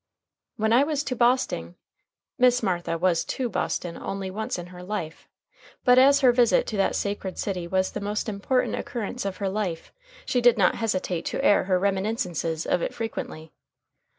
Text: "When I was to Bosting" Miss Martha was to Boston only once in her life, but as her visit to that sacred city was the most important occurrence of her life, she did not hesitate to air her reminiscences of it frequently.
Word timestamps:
"When 0.57 0.73
I 0.73 0.83
was 0.83 1.03
to 1.03 1.15
Bosting" 1.15 1.75
Miss 2.39 2.63
Martha 2.63 2.97
was 2.97 3.23
to 3.23 3.47
Boston 3.49 3.97
only 3.99 4.31
once 4.31 4.57
in 4.57 4.65
her 4.73 4.81
life, 4.81 5.29
but 5.85 5.99
as 5.99 6.21
her 6.21 6.31
visit 6.31 6.65
to 6.67 6.77
that 6.77 6.95
sacred 6.95 7.37
city 7.37 7.67
was 7.67 7.91
the 7.91 8.01
most 8.01 8.27
important 8.27 8.73
occurrence 8.73 9.25
of 9.25 9.37
her 9.37 9.47
life, 9.47 9.93
she 10.25 10.41
did 10.41 10.57
not 10.57 10.73
hesitate 10.73 11.25
to 11.25 11.45
air 11.45 11.65
her 11.65 11.77
reminiscences 11.77 12.65
of 12.65 12.81
it 12.81 12.95
frequently. 12.95 13.53